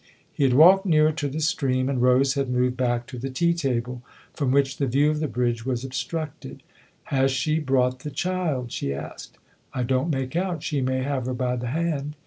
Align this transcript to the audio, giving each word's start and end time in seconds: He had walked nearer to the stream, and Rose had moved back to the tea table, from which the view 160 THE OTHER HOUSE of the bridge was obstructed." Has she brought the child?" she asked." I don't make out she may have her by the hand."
He 0.33 0.45
had 0.45 0.53
walked 0.53 0.83
nearer 0.87 1.11
to 1.11 1.27
the 1.29 1.41
stream, 1.41 1.87
and 1.87 2.01
Rose 2.01 2.33
had 2.33 2.49
moved 2.49 2.75
back 2.75 3.05
to 3.05 3.19
the 3.19 3.29
tea 3.29 3.53
table, 3.53 4.01
from 4.33 4.49
which 4.51 4.77
the 4.77 4.87
view 4.87 5.09
160 5.09 5.21
THE 5.21 5.29
OTHER 5.29 5.51
HOUSE 5.51 5.53
of 5.53 5.55
the 5.59 5.61
bridge 5.61 5.65
was 5.71 5.83
obstructed." 5.85 6.63
Has 7.15 7.29
she 7.31 7.59
brought 7.59 7.99
the 7.99 8.09
child?" 8.09 8.71
she 8.71 8.95
asked." 8.95 9.37
I 9.75 9.83
don't 9.83 10.09
make 10.09 10.35
out 10.35 10.63
she 10.63 10.81
may 10.81 11.03
have 11.03 11.27
her 11.27 11.35
by 11.35 11.55
the 11.55 11.67
hand." 11.67 12.15